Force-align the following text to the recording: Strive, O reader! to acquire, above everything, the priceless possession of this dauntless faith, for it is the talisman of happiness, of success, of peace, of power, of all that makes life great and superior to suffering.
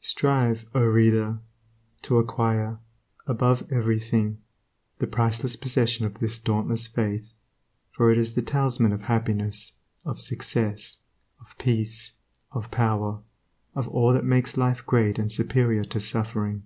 Strive, 0.00 0.64
O 0.74 0.82
reader! 0.82 1.40
to 2.00 2.16
acquire, 2.16 2.78
above 3.26 3.70
everything, 3.70 4.38
the 4.98 5.06
priceless 5.06 5.56
possession 5.56 6.06
of 6.06 6.20
this 6.20 6.38
dauntless 6.38 6.86
faith, 6.86 7.34
for 7.92 8.10
it 8.10 8.16
is 8.16 8.32
the 8.34 8.40
talisman 8.40 8.94
of 8.94 9.02
happiness, 9.02 9.74
of 10.06 10.22
success, 10.22 11.00
of 11.38 11.54
peace, 11.58 12.14
of 12.52 12.70
power, 12.70 13.20
of 13.74 13.86
all 13.88 14.14
that 14.14 14.24
makes 14.24 14.56
life 14.56 14.86
great 14.86 15.18
and 15.18 15.30
superior 15.30 15.84
to 15.84 16.00
suffering. 16.00 16.62